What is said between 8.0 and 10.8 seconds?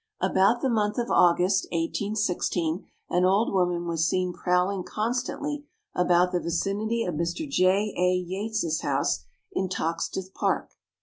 Yates' house, in Toxteth Park.